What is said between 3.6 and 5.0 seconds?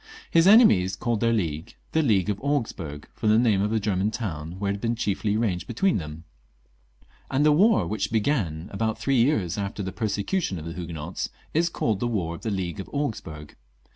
of a German town, where it had been